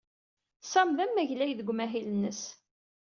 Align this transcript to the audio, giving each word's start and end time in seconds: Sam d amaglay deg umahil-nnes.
Sam 0.71 0.89
d 0.97 0.99
amaglay 1.05 1.51
deg 1.55 1.71
umahil-nnes. 1.71 2.41